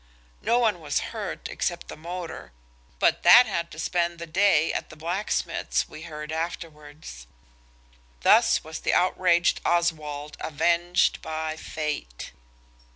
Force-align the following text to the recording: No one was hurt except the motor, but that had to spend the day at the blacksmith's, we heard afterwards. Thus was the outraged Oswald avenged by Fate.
No 0.41 0.57
one 0.57 0.79
was 0.79 0.97
hurt 1.13 1.47
except 1.47 1.87
the 1.87 1.95
motor, 1.95 2.53
but 2.97 3.21
that 3.21 3.45
had 3.45 3.69
to 3.69 3.77
spend 3.77 4.17
the 4.17 4.25
day 4.25 4.73
at 4.73 4.89
the 4.89 4.95
blacksmith's, 4.95 5.87
we 5.87 6.01
heard 6.01 6.31
afterwards. 6.31 7.27
Thus 8.21 8.63
was 8.63 8.79
the 8.79 8.93
outraged 8.93 9.61
Oswald 9.63 10.37
avenged 10.39 11.21
by 11.21 11.55
Fate. 11.55 12.31